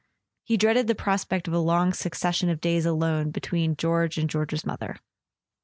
He 0.43 0.57
dreaded 0.57 0.87
the 0.87 0.95
prospect 0.95 1.47
of 1.47 1.53
a 1.53 1.59
long 1.59 1.93
succession 1.93 2.49
of 2.49 2.59
days 2.59 2.87
alone 2.87 3.29
between 3.29 3.75
George 3.75 4.17
and 4.17 4.27
George's 4.27 4.65
mother. 4.65 4.95